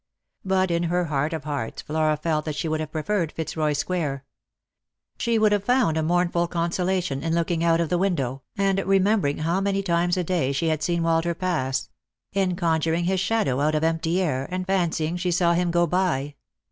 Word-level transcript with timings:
But 0.43 0.71
in 0.71 0.81
her 0.89 1.05
heart 1.05 1.31
of 1.31 1.43
hearts 1.43 1.83
Flora 1.83 2.17
felt 2.17 2.45
that 2.45 2.55
she 2.55 2.67
would 2.67 2.79
have 2.79 2.91
preferred 2.91 3.31
Fitzroy 3.33 3.73
square. 3.73 4.25
She 5.19 5.37
would 5.37 5.51
have 5.51 5.63
found 5.63 5.95
a 5.95 6.01
mournful 6.01 6.47
consolation 6.47 7.21
in 7.21 7.35
looking 7.35 7.63
out 7.63 7.79
of 7.79 7.89
the 7.89 7.99
window, 7.99 8.41
and 8.57 8.79
remembering 8.79 9.37
how 9.37 9.61
many 9.61 9.83
times 9.83 10.17
a 10.17 10.23
day 10.23 10.53
she 10.53 10.69
had 10.69 10.81
seen 10.81 11.03
Walter 11.03 11.35
pass— 11.35 11.87
in 12.33 12.55
conjuring 12.55 13.03
his 13.03 13.19
shadow 13.19 13.59
out 13.59 13.75
of 13.75 13.83
empty 13.83 14.19
air, 14.19 14.47
and 14.49 14.65
fancying 14.65 15.17
she 15.17 15.29
saw 15.29 15.53
him 15.53 15.69
go 15.69 15.85
by. 15.85 16.33